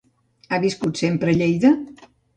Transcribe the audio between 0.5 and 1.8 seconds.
Ha viscut sempre a Lleida?